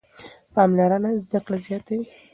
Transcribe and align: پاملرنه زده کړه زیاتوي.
پاملرنه 0.53 1.09
زده 1.23 1.39
کړه 1.45 1.57
زیاتوي. 1.65 2.05